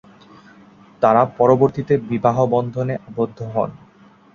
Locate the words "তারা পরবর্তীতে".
1.01-1.93